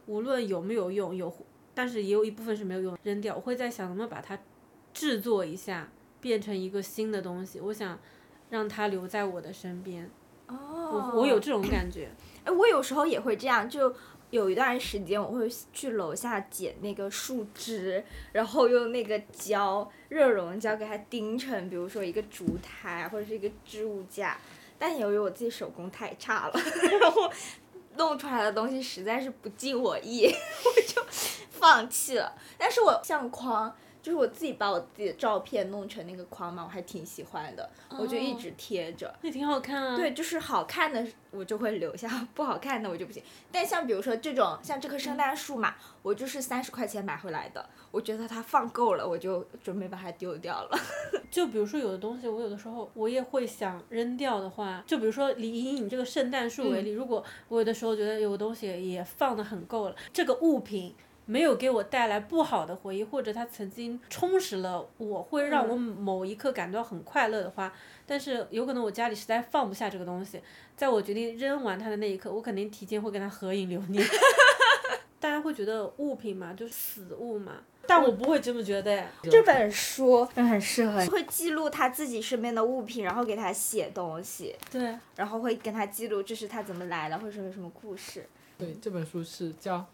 [0.06, 1.32] 无论有没有用，有，
[1.74, 3.36] 但是也有一部分是没有用，扔掉。
[3.36, 4.38] 我会在想能不能把它
[4.92, 5.88] 制作一下，
[6.20, 7.60] 变成一个新的东西。
[7.60, 7.98] 我想
[8.50, 10.10] 让它留在我的身边。
[10.48, 12.08] 哦我我有这种感觉。
[12.44, 13.92] 哎，我有时候也会这样，就
[14.30, 24.36] 有一段时间我会去楼下捡那个树枝，然后用那个胶热熔胶给它钉成，比如说一个烛台或者是一个置物架。
[24.78, 26.60] 但由于我自己手工太差了，
[27.00, 27.30] 然后
[27.96, 30.26] 弄出来的东西实在是不尽我意，
[30.64, 31.02] 我就
[31.50, 32.34] 放弃了。
[32.58, 33.74] 但是我相框。
[34.06, 39.12] 就是我自己把我自己的照片弄成那个框嘛，我还挺喜欢的，我就一哦直贴着。
[39.20, 39.96] 也挺好看啊。
[39.96, 43.20] 对，就是好看的我就会留下，不好看的我就不行。
[43.50, 50.78] 但像比如说这种，像这棵圣诞树嘛，我就是三十块钱买回来的，我觉得它放够了，我就准备把它丢掉了。
[51.28, 60.94] 就比如说有的东西，我有的时候我也会想扔掉的话，就比如说以以你这个圣诞树为例，如果我有的时候觉得有个东西也放的很够了，这个物品。
[61.26, 67.72] 没有给我带来不好的回忆，或者它曾经充实了我，会让我某一刻感到很快乐的话，
[68.06, 70.40] 但是有可能我家里实在放不下这个东西，
[70.76, 74.02] 在我决定扔完它的那一刻，我肯定提前会跟它合影留念。
[75.18, 77.54] 大家会觉得物品嘛，就是死物嘛，
[77.86, 79.04] 但我不会这么觉得。
[79.22, 88.28] 这本书很适合，会记录他自己身边的物品，然后给他写东西，对，然后会跟他记录这是他怎么来的，或者是有什么故事。
[88.58, 89.78] 对，这本书是叫《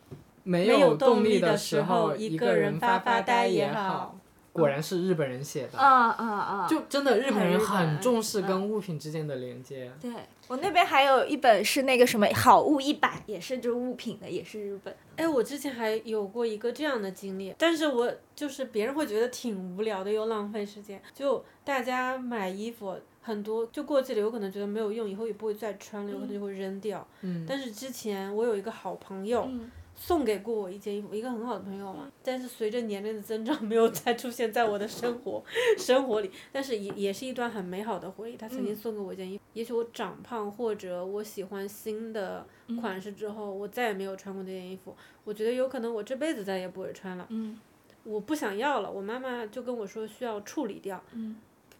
[0.44, 4.18] 没没有动动力的的时时候一一个人人发发发呆也也好》，
[4.52, 5.78] 果然是日本人写的。
[5.78, 6.66] 啊啊啊！
[6.68, 9.90] 就真的日本人很重视跟物品之间的连接。
[10.00, 10.10] 对
[10.48, 14.94] 我那边还有一本是那个什么《好物一百》，也是就是物品的，也是日本。
[15.16, 21.00] 哎，我之前还有过一个这样的经历，但是我就是别人会觉得挺无聊的，又浪费时间。
[21.14, 27.06] 就大家买衣服，很多就过季了，有可能觉得没有用，以后也不会再穿了，有可能就会扔掉。
[27.22, 29.46] 嗯，但是之前我有一个好朋友。
[29.48, 32.10] 嗯送给过我一件衣服，一个很好的朋友嘛。
[32.22, 35.42] 但是随着年龄的增长，没有再出现在我的生活
[35.78, 36.30] 生活里。
[36.50, 38.36] 但是也也是一段很美好的回忆。
[38.36, 42.46] 他曾经送给我一件衣服，也许我长胖或者我喜欢新的
[42.80, 44.96] 款式之后，我再也没有穿过这件衣服。
[45.24, 47.26] 我觉得有可能我这辈子再也不会穿了。
[47.30, 47.58] 嗯
[48.04, 51.36] 我不想要了，我妈妈就跟我说需要处理掉，嗯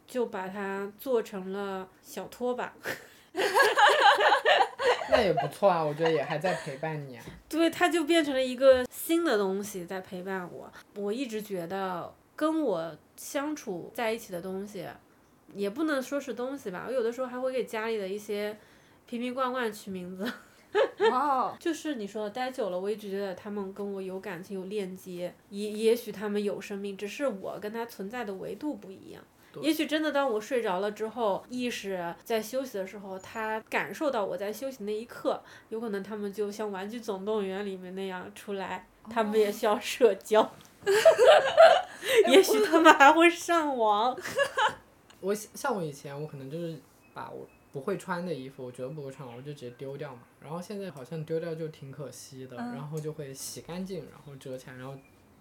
[0.06, 2.72] 就把它做成了小拖把。
[5.10, 7.24] 那也不错啊，我觉得也还在陪伴你啊。
[7.48, 10.72] 对，它就变成了一个新的东西在陪伴我。
[10.96, 14.86] 我一直觉得跟我相处在一起的东西，
[15.54, 18.56] 也不能说是东西吧，我有的时候还会给家里的一些
[19.06, 20.30] 瓶瓶罐罐取名字。
[21.10, 29.22] 哇哦， 就是你说的待久了，我一直觉得他们跟我有感情、有链接，也也许他们有生命，只是我跟他存在的维度不一样。
[29.52, 40.50] 对也许真的当我睡着了之后，意识在休息的时候，他感受到我在休息那一刻，有可能他们就像《玩具总动员》里面那样出来，他们也需要社交。
[42.28, 44.18] 也许他们还会上网。
[45.20, 46.76] 我像我以前，我可能就是
[47.14, 50.22] 把我不会穿的衣服，我觉得不会穿，我就直接丢掉嘛。
[50.40, 54.96] 然后现在好像丢掉就挺可惜的，嗯然后就会洗干净，然后折起来，然后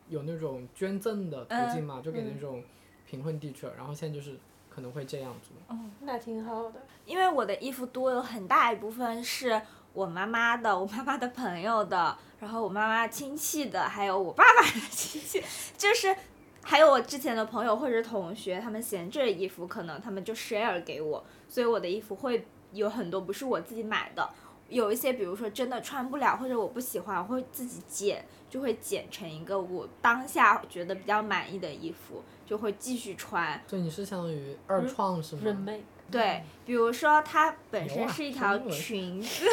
[0.10, 2.63] 有那种捐赠的途径嘛，就给那种
[3.12, 3.74] 贫困地区了。
[3.76, 4.38] 然后现在就是
[4.69, 5.78] 可能会这样做。
[6.00, 6.82] 那挺好的。
[7.06, 15.43] 因为我的衣服多有很大一部分是我妈妈的，我妈妈的朋友的，然后我妈妈亲戚的，还有我爸爸的亲戚，
[15.78, 16.15] 就是
[16.63, 24.30] 还有我之前的朋友或者同学，他们闲置的衣服，可能他们就 share 给我，所以我的衣服会有很多不是我自己买的。
[24.69, 33.64] 有一些，比如说真的穿不了，或者我不喜欢，我会自己剪，就会剪成一个我当下觉得比较满意的衣服，就会继续穿。
[33.66, 39.46] 对你是相当于二创是吗人妹，对，比如说它本身是一条裙子？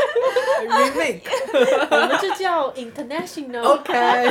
[0.66, 1.20] remake。
[1.92, 3.60] 我们这叫 international。
[3.76, 4.30] OK。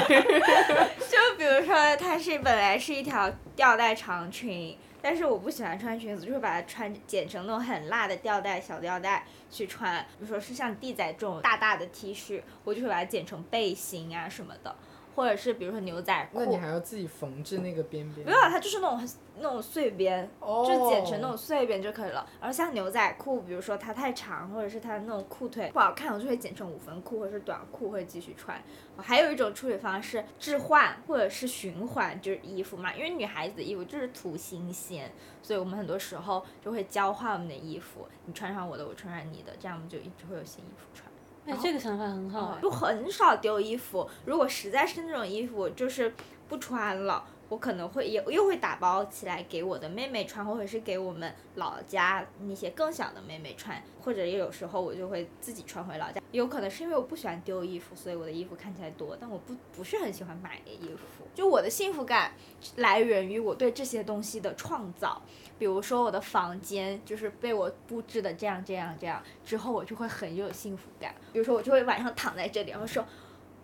[1.08, 10.04] 就比如说它是本来是一条吊带长裙，但是我不喜欢穿裙子，就会把它穿剪成那种很辣的吊带小吊带去穿。
[10.18, 14.76] 比如说是像地仔这种大大的 T 恤，我就会把它剪成背心啊什么的，
[15.16, 16.40] 或者是比如说牛仔裤。
[16.40, 18.26] 那你还要自己缝制那个边边？
[18.26, 22.28] 不要，它就是那种那种碎边，哦，就剪成那种碎边就可以了。
[22.40, 28.62] 然后像牛仔裤，比如说它太长，或者是它那种裤腿不好看，我就会剪成五分裤或者是短裤，会继续穿。
[28.98, 41.10] 还有一种处理方式，置换或者是循环，就是衣服嘛，因为女孩子的衣服就是图新鲜，所以我们很多时候就会交换我们的衣服，你穿上我的，我穿上你的，这样我们就一直会有新衣服穿。
[41.46, 42.62] 哎，这个想法很好哎。
[42.62, 44.10] 就很少丢衣服。
[44.26, 46.14] 如果实在是那种衣服就是
[46.48, 56.20] 不穿了，我可能会也又会打包起来给我的妹妹穿，或者是给我们老家那些更小的妹妹穿，或者也有时候我就会自己穿回老家。
[56.32, 61.26] 有可能是因为我不喜欢丢衣服，所以我的衣服看起来多，但我不不是很喜欢买衣服。
[61.36, 62.32] 就我的幸福感
[62.78, 65.22] 来源于我对这些东西的创造。
[65.58, 71.14] 比如说我的房间就是被我布置的这样这样这样，之后我就会很有幸福感。
[71.32, 73.06] 比如说我就会晚上躺在这里，然后说，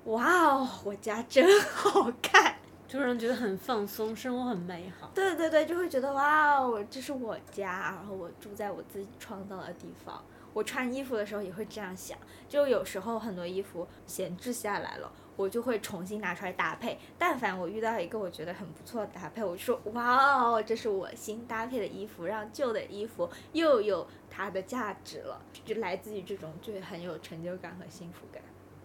[0.05, 2.55] 哇哦，我家真好看。
[2.87, 5.09] 就让人觉得很放松，生活很美好。
[5.15, 10.21] 对对对，就会觉得哇哦，这是我家，然后我住在我自己创造的地方。
[10.53, 12.17] 我穿衣服的时候也会这样想，
[12.49, 16.99] 就有时候很多衣服闲置下来了，我就会重新拿出来搭配。
[17.17, 28.41] 但凡我遇到一个我觉得很不错的搭配，我就说哇哦，这是我新搭配的衣服，让旧的衣服又有它的价值了，就来自于这种就很有成就感和幸福感。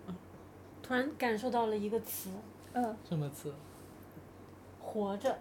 [0.09, 0.15] 嗯
[0.83, 2.31] 突然感受到了一个词，
[2.73, 3.53] 嗯，什么词？
[4.81, 5.37] 活着。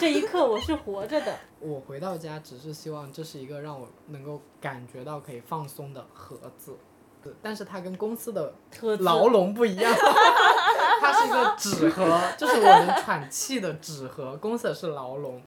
[0.00, 1.38] 这一刻我是活着的。
[1.60, 6.78] 我回到家只是希望这是一个让我能够感觉到可以放松的盒子，对
[7.42, 9.92] 但是它跟公司的特牢笼不一样，
[11.00, 15.42] 它是一个纸盒，就是我们喘气的纸盒，公司的是牢笼。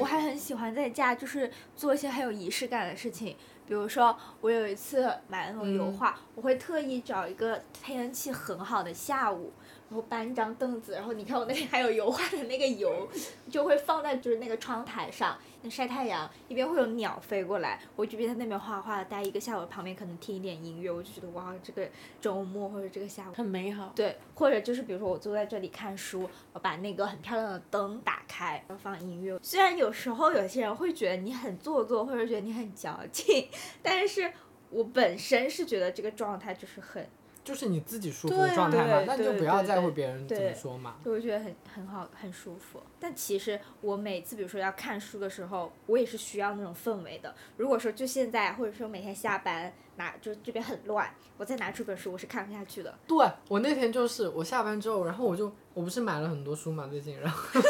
[0.00, 9.52] 我还很喜欢在家就是做一些很有仪式感的事情，比如说我有一次买那种油画，我会特意找一个天气很好的下午，
[9.90, 13.06] 然后搬一张凳子，然后你看我那里还有油画的那个油，
[13.50, 21.86] 就会放在就是那个窗台上，那晒太阳，一边会有鸟飞过来，我就边在那边画画，待一个下午，旁边可能听一点音乐，我就觉得哇，这个
[22.20, 23.92] 周末或者这个下午很美好。
[23.94, 29.38] 对，或者就是比如说我坐在这里看书，我把那个很漂亮的灯打开，然后放音乐。
[29.42, 33.48] 虽然有时候有些人会觉得你很做作，或者觉得你很矫情，
[33.82, 34.32] 但是
[34.70, 37.06] 我本身是觉得这个状态就是很
[37.48, 40.96] 就是你自己舒服的状态嘛，那你就不要在乎别人怎么说嘛。
[41.02, 42.78] 就会觉得很很好，很舒服。
[43.00, 47.34] 但其实我每次比如说要看书的时候，我也是需要那种氛围的。
[47.56, 52.94] 如果说就现在，或者说每天下班拿就这边很乱，我再拿出本书，我是看不下去的。
[53.06, 53.16] 对
[53.48, 57.38] 我那天就是我下班之后，然后我就我不是买了很多书嘛，最近，然后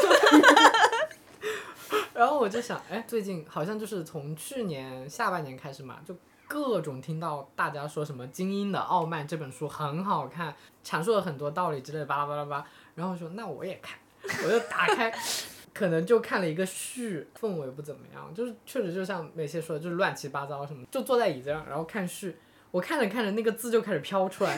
[2.13, 6.13] 然后我就想，哎，最近好像就是从去年下半年开始嘛，就
[6.49, 12.65] 各种听到大家说什么《精英的傲慢》这本书很好看，阐述了很多道理之类，巴拉巴拉巴。
[12.95, 13.99] 然后说那我也看，
[14.43, 15.13] 我就打开，
[15.75, 22.35] 可能就看了一个序，氛围不怎么样，就是确实就像美谢说的，就是乱七八糟什么，就坐在椅子上，然后看序。
[22.71, 24.57] 我看着看着，那个字就开始飘出来，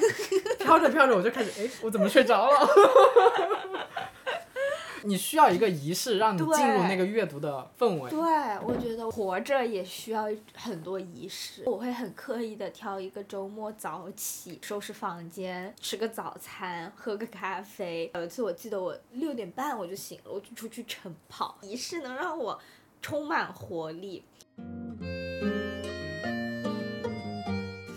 [0.59, 2.67] 飘着飘着，我就开始，哎，我怎么睡着了？
[5.03, 8.09] 你需要一个仪式，让你进入那个阅读的氛围。
[8.09, 8.19] 对，
[8.63, 11.63] 我觉得活着也需要很多仪式。
[11.65, 18.11] 我会很刻意的挑一个周末早起，收拾房间，吃个早餐，喝个咖啡。
[18.13, 21.57] 有一次我记得我六点半我就醒了，我就出去晨跑。
[21.61, 22.59] 仪式能让我
[23.01, 24.23] 充满活力。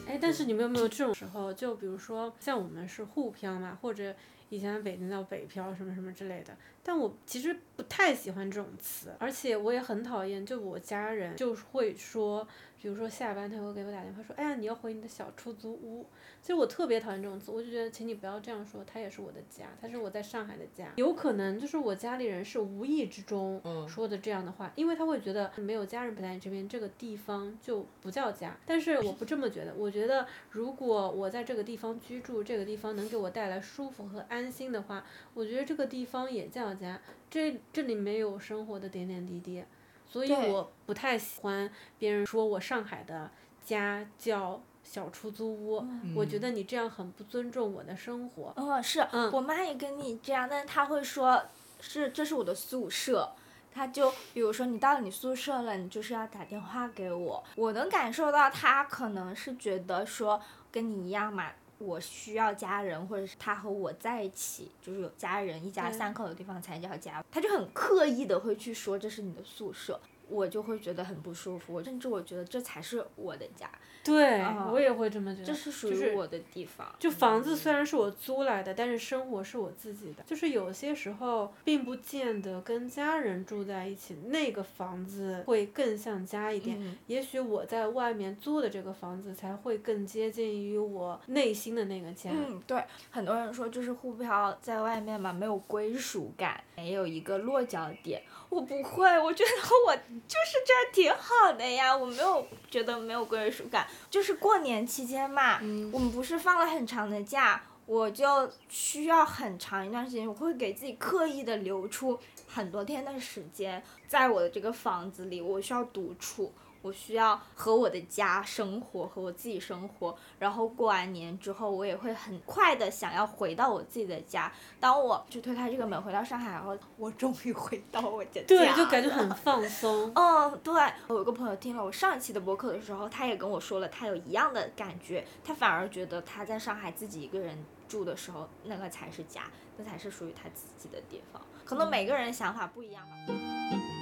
[0.06, 1.52] 哎，但是你们有没有这种时候？
[1.52, 4.14] 就比如说像我们是沪漂嘛，或者
[4.48, 6.56] 以前北京叫北漂什么什么之类的。
[6.84, 12.46] 但我其实不太喜欢这种词，而且我也很讨厌，就我家人就会说，
[12.80, 16.06] 比如说下班他会给我打电话说，哎呀，你要回你的小出租屋。
[16.42, 20.92] 其实我特别讨厌这种词，我就觉得，请你不要这样说，它也是我的家，它是我在上海的家。
[20.96, 28.54] 有可能就是我家里人是无意之中嗯说的这样的话，因为他会觉得没有家人不在你这边，这个地方就不叫家。
[28.66, 37.00] 但是我不这么觉得，我觉得如果我在这个地方居住，这个地方能给我带来舒服和安心的话，我觉得这个地方也叫家。
[37.30, 39.64] 这这里面有生活的点点滴滴，
[40.06, 43.30] 所以我不太喜欢别人说我上海的
[43.64, 45.84] 家叫小出租屋，
[46.14, 48.52] 我觉得你这样很不尊重我的生活。
[48.56, 51.42] 嗯，是、嗯我妈也跟你这样，但是她会说，
[51.80, 53.32] 是这是我的宿舍。
[53.72, 57.42] 她就比如说你到了你宿舍了，你就是要打电话给我。
[57.56, 67.24] 我能感受到她可能是觉得说跟你一样嘛，我需要家人，或者是他和我在一起，就是有家人一家三口的地方才叫家。
[67.30, 73.70] 他就很刻意的会去说这是你的宿舍，我就会觉得很不舒服，甚至我觉得这才是我的家，
[74.02, 75.46] 对，啊我也会这么觉得。
[75.46, 76.86] 这是属于我的地方。
[76.98, 80.22] 就房子虽然是我租来的，但是生活是我自己的。
[80.24, 86.76] 就是有些时候并不见得跟家人住在一起，那个房子会更像家一点。
[86.80, 92.30] 嗯也许我在外面租的这个房子才会更接近于我内心的那个家。
[92.32, 98.22] 嗯，对，很多人说就是沪漂在外面嘛，没有归属感，没有一个落脚点。
[98.48, 99.50] 我不会，我觉得
[99.86, 103.86] 我就是这儿挺好的呀，我没有觉得没有归属感。
[104.10, 105.58] 就是过年期间嘛，
[105.92, 116.52] 我们不是放了很长的假，我就需要很长一段时间，我会给自己刻意的留出很多天的时间，在我的这个房子里，我需要独处。
[116.84, 124.52] 我需要和我的家生活，和我自己生活，然后过完年之后，我也会很快的想要回到我自己的家。
[124.78, 130.12] 当我就推开这个门回到上海，然后我终于回到我的家对，就感觉很放松。
[130.14, 130.74] 嗯，对，
[131.06, 139.44] 我有个朋友听了我上一期的播客的时候，他也跟我说了，他有一样的感觉，他反而觉得他在上海自己一个人住的时候，那个才是家，
[139.78, 141.40] 那才是属于他自己的地方。
[141.64, 143.16] 可能每个人想法不一样吧。
[143.26, 143.93] 那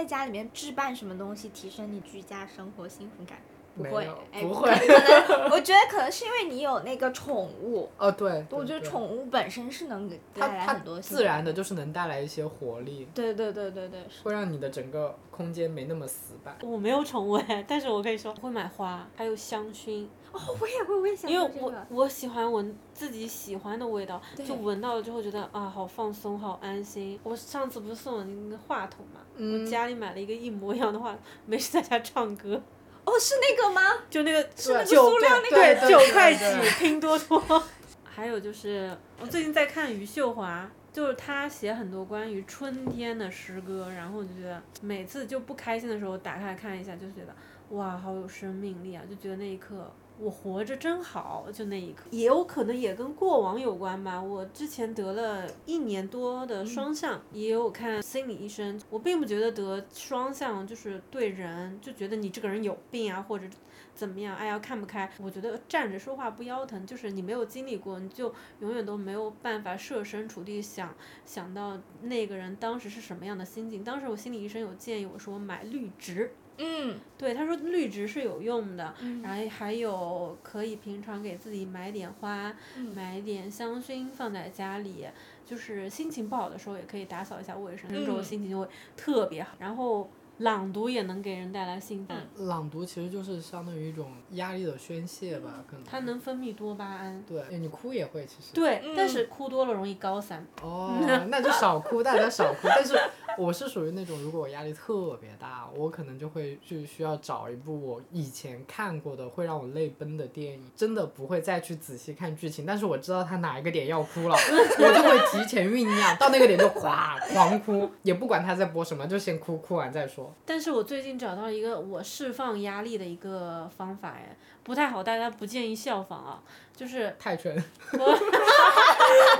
[0.00, 3.38] 在家里面置办什么东西，提升你居家生活幸福感？
[3.76, 16.56] 不会不会可能 我觉得可能是因为你有那个宠物，哦，对，我觉得宠物本身是能带来很多幸自然的就是能带来一些活力，对对对对对，会让你的整个空间没那么死板。
[16.62, 21.72] 我没有宠物哎，但是我可以说我会买花，还有香薰，哦，我也会，我也想因为我。
[21.88, 27.18] 我喜欢闻自己喜欢的味道，就闻到了之后觉得啊好放松，好安心。
[27.22, 32.62] 我上次不是送了那个话筒嘛，嗯我家里买了一个一模一样的话筒，没事在家唱歌，
[33.04, 33.82] 哦，是那个吗？
[34.08, 36.44] 就那个是那个塑料那个对对九块几
[36.78, 37.62] 拼多多。
[38.04, 40.70] 还有就是我最近在看余秀华。
[40.92, 47.32] 就是他写很多关于春天的诗歌，然后我就觉得每次就不开心的时候打开来看一下，就觉得
[47.76, 49.00] 哇，好有生命力啊！
[49.08, 49.88] 就觉得那一刻
[50.22, 54.20] 我活着真好，就那一刻，也有可能也跟过往有关吧。
[54.20, 58.78] 我之前得了一年多的双向，也有看心理医生。
[58.90, 63.46] 我并不觉得得双向就是对人就觉得你这个人有病啊，或者
[63.94, 65.10] 怎么样，哎呀看不开。
[65.18, 70.94] 我觉得站着说话不腰疼，就是你没有经历过，你就永远都没有办法设身处地想
[71.24, 73.82] 想到那个人当时是什么样的心境。
[73.82, 76.30] 当时我心理医生有建议我说买绿植。
[76.58, 82.54] 嗯，对，他说绿植是有用的，然后还有可以平常给自己买点花，
[82.94, 85.06] 买点香薰放在家里，
[85.46, 89.56] 就是心情不好的时候也可以打扫一下卫生，这种心情就会特别好。
[89.58, 90.10] 然后。
[90.40, 92.16] 朗读也能给人带来兴奋。
[92.46, 95.84] 朗读其实就是相当于一种压力的宣泄吧，可能。
[95.84, 97.22] 它能分泌多巴胺。
[97.26, 98.54] 对，你哭也会其实。
[98.54, 100.46] 对，但是哭多了容易高三。
[100.62, 100.94] 哦，
[101.28, 102.68] 那就少哭，大家少哭。
[102.68, 102.98] 但是
[103.36, 120.29] 我是属于那种，如果我压力特别大，我可能就会去需要找一部我以前看过的会让我泪奔的电影，真的不会再去仔细看剧情，但是我知道他哪一个点要哭了，我就会提前酝酿，到那个点就哗狂哭，也不管他在播什么，就先哭，哭完再说。
[120.44, 126.42] 但是我最近找到一个我释放压力的一个方法哎，不太好，大家不建议效仿啊，
[126.74, 127.54] 就是 泰拳。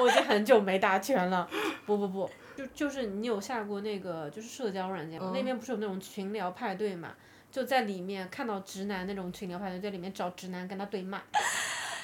[0.00, 1.48] 我已经很久没打拳了，
[1.86, 5.32] 不不不，就就是你有下过那个就是社交软件吗？
[5.34, 7.12] 那边不是有那种群聊派对嘛？
[7.52, 11.22] 就在里面看到直男那种群聊派对，在里面找直男跟他对骂。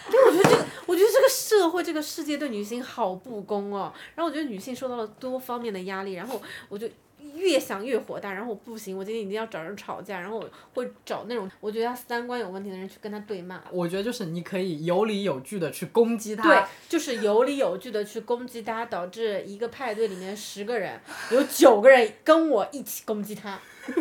[0.09, 3.93] 就我觉得这个，我觉得这个社会这个世界对女性好不公哦。
[4.15, 6.89] 然后我觉得女性受到了多方面的压力，然后我就。
[7.35, 13.63] 越想越火大，然后我不行，我今天一定要找人吵架，然后我会找那种我觉得他三观有问题的人去跟他对骂。
[13.71, 16.43] 我觉得就是你可以有理有据的去攻击他。
[16.43, 21.01] 对，就是有理有据的去攻击他，导致一个派对里面十个人
[21.31, 23.59] 有九个人跟我一起攻击他。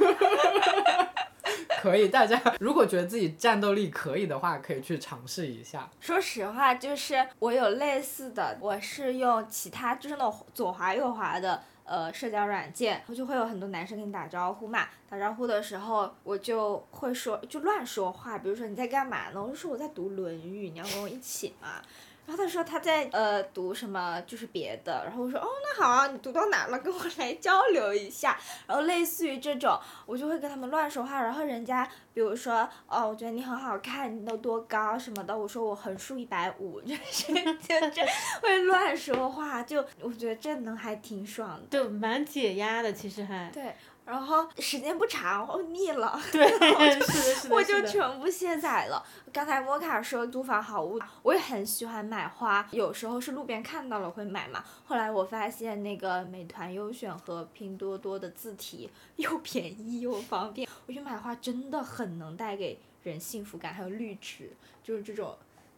[1.81, 5.87] 可以，大家如果觉得自己战斗力可以的话，可以去尝试一下。
[5.99, 11.61] 说实话，就是我有类似的，我是用其他就是那种左滑右滑的。
[11.85, 14.87] 呃，社交软件，然后就会有很多男生跟你打招呼嘛。
[15.07, 18.39] 打招呼的时候，我就会说，就乱说话。
[18.39, 19.41] 比如说你在干嘛呢？
[19.41, 21.81] 我就说我在读《论语》，你要跟我一起吗？
[22.25, 25.03] 然后他说他在呃读什么，就是别的。
[25.05, 26.79] 然后我说哦，那好啊，你读到哪了？
[26.79, 28.37] 跟我来交流一下。
[28.67, 31.21] 然后类似于这种，我就会跟他们乱说话。
[31.21, 35.37] 然后人家比如说哦，我觉得你很好看，你都多高什么的。
[35.37, 38.05] 我说我横竖一百五，就是就这
[38.41, 41.67] 会乱说话，就我觉得这能还挺爽的。
[41.69, 43.49] 对，蛮解压的，其实还。
[43.51, 43.75] 对。
[44.05, 46.47] 然后时间不长，我腻了， 对，
[47.01, 49.03] 是的，我就全部卸载了。
[49.33, 54.63] 刚才摩卡说租房好物，我也很喜欢买花，有时候是路边看到了会买嘛。
[54.85, 64.51] 后来我发现那个美团优选和拼多多的自提又便宜又方便，我觉得买花真的很能带给人幸福感，还有绿植，
[64.83, 65.35] 就是这种。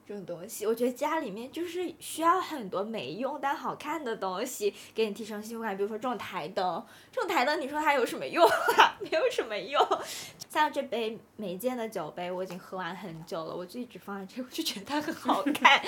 [0.08, 5.76] 这种东西，我觉得家里面就是需要很多没用但好看的东西，给你提升幸福感。
[5.76, 6.82] 比如说这种台灯，
[7.12, 8.48] 这种台灯你说它有什么用
[8.78, 8.96] 啊？
[9.02, 9.86] 没有什么用。
[10.50, 15.82] 像这杯美见的酒杯，我已经喝完很久了，我就一直放在这， 我就觉得它很好看，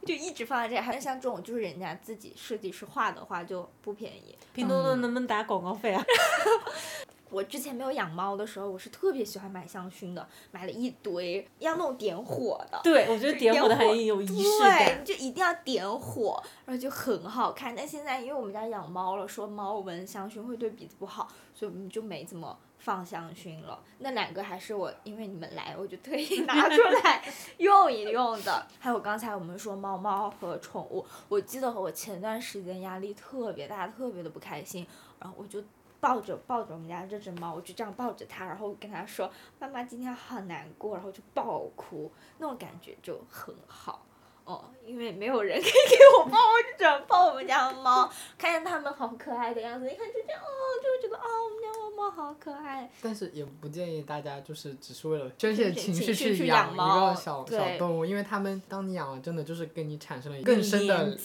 [0.00, 0.80] 我就一直放在这。
[0.80, 4.34] 还是像这种，就是人家自己设计师画的话就不便宜。
[4.54, 6.02] 拼多多能不能打广告费啊？
[7.36, 12.80] 我之前没有养猫的时候，我是特别喜欢买香薰的，买了一堆，要那种点火的。
[12.82, 15.04] 对，我觉得点火的很有仪式感。
[15.04, 17.76] 对，就一定要点火，然后就很好看。
[17.76, 23.78] 但现在因为我们家养猫了，说猫闻香薰会对鼻子不好，所以我们就没怎么放香薰了。
[23.98, 27.22] 那两个还是我因为你们来，我就特意 拿出来
[27.58, 28.66] 用一用的。
[28.78, 34.86] 还有刚才我们说猫猫和宠物，我记得我前段时间压力特别大，特别的不开心，
[35.20, 35.62] 然后我就。
[36.06, 39.28] 抱着抱着我们家这只猫，我就这样抱着它，然后跟它说
[39.58, 44.06] ：“妈妈今天很难过。”然后就爆哭，那种感觉就很好。
[44.44, 50.46] 哦，因为没有人 可以给我抱，我就只能抱我们家的猫，看见它们好可爱的样子，一看就这样，哦，
[50.80, 52.88] 就会觉得哦，我们家猫猫好可爱。
[53.02, 61.16] 但是也不建议大家就是只是为了宣泄情绪去养一个小小动物，因为它们当你养了，真的就是跟你产生了更深的，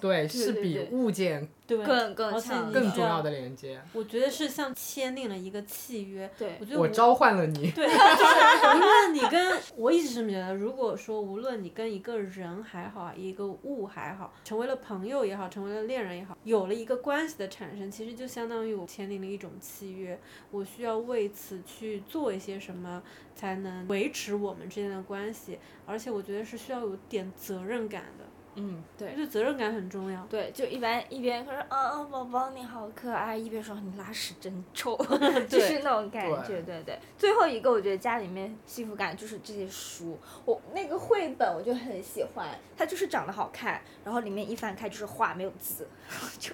[0.00, 1.46] 对，是比物件。
[1.78, 6.30] 更更强更重要的连接，我觉得是像签订了一个契约。
[6.38, 7.70] 对，我觉得我召唤了你。
[7.70, 20.18] 对，就是无论你跟我一直这么觉得，如果说无论你跟一个人还好，一个物还好，成为了朋友也好，成为了恋人也好，有了一个关系的产生，其实就相当于我签订了一种契约，
[20.50, 23.02] 我需要为此去做一些什么，
[23.34, 28.24] 才能维持我们之间的关系，而且我觉得是需要有点责任感的。
[28.56, 29.14] 嗯，对。
[29.16, 30.24] 就责任感很重要。
[30.26, 34.96] 对，就一般一边说，嗯嗯，宝宝你好可爱，一边说你拉屎真臭，
[35.48, 36.98] 就是那种感觉，对对。
[37.16, 45.86] 最后一个，我觉得家里面幸福感就是这些书，我那个绘本我就很喜欢，它就是长得好看，然后里面一翻开就是画没有字，
[46.38, 46.52] 就。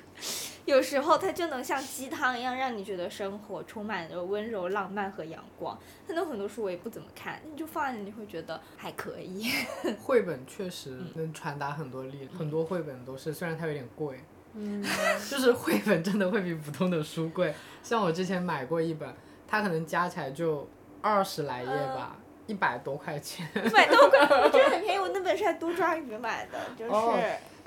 [0.66, 5.78] 有时候它就能像鸡汤一样，让你觉得生活充满着温柔、浪漫和阳光。
[6.06, 9.48] 很多很多书我也不怎么看，你就放在那你会觉得还可以。
[10.02, 14.20] 绘本确实能传达很多力量，很多绘本都是，虽然它有点贵，
[14.54, 14.82] 嗯，
[15.30, 17.54] 就是绘本真的会比普通的书贵。
[17.82, 19.08] 像我之前买过一本，
[19.46, 20.68] 它可能加起来就
[21.00, 23.46] 二十来页吧，一百多块钱。
[23.64, 24.98] 一百多块，我觉得很便宜。
[24.98, 26.92] 我那本是在多抓鱼买的，就是。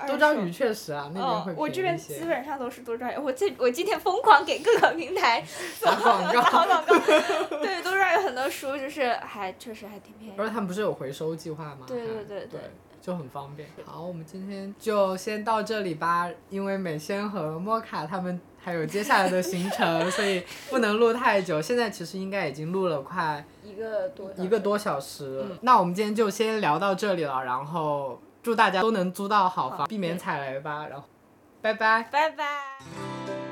[0.06, 3.16] 多抓鱼确实啊，那边会我这边基本上都是多抓鱼。
[3.18, 5.44] 我这我今天疯狂给各个平台
[5.82, 6.98] 打广告，打广告。
[7.58, 10.34] 对，多抓鱼很多书就是还确实还挺便宜。
[10.38, 11.84] 而且他们不是有回收计划吗？
[11.86, 12.60] 对对对对，
[13.02, 13.68] 就很方便。
[13.84, 21.60] 好，我们今天就先到这里吧，因为美仙和莫卡他们还有接下来的行程，所以不能录太久。
[21.60, 25.44] 现在其实应该已经录了快一个多一个多小时。
[25.62, 28.20] 那我们今天就先聊到这里了，然后。
[28.42, 30.86] 祝大家都能租到好房，避免踩雷吧。
[30.88, 31.06] 然后，
[31.60, 33.49] 拜拜，拜拜。